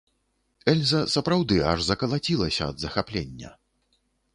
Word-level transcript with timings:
Эльза 0.73 1.01
сапраўды 1.17 1.55
аж 1.75 1.79
закалацілася 1.91 2.63
ад 2.73 2.77
захаплення. 2.87 3.51